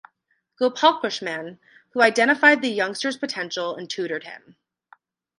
Gopalkrishnan, 0.59 1.59
who 1.91 2.01
identified 2.01 2.63
the 2.63 2.69
youngster's 2.71 3.17
potential 3.17 3.75
and 3.75 3.87
tutored 3.87 4.23
him. 4.23 4.55